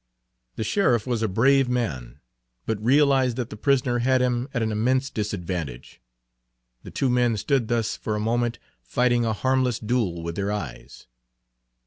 [0.55, 2.21] The sheriff was a brave man,
[2.65, 6.01] but realized that the prisoner had him at an immense disadvantage.
[6.81, 11.05] The two men stood thus for a moment, fighting a harmless duel with their eyes.